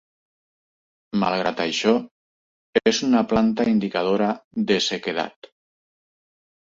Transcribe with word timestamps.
Malgrat 1.23 1.59
això, 1.65 1.91
és 2.81 3.01
una 3.07 3.21
planta 3.33 3.65
indicadora 3.73 4.31
de 4.73 4.79
sequedat. 4.87 5.51